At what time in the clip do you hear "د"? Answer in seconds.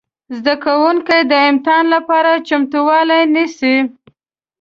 1.31-1.33